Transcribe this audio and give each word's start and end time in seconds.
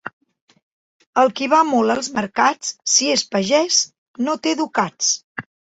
El 1.25 1.29
qui 1.41 1.49
va 1.51 1.59
molt 1.73 1.95
als 1.97 2.11
mercats, 2.17 2.73
si 2.95 3.13
és 3.19 3.27
pagès, 3.37 3.81
no 4.27 4.39
té 4.49 4.61
ducats. 4.65 5.17